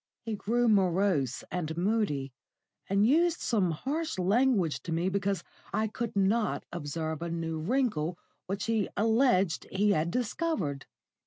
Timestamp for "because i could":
5.09-6.15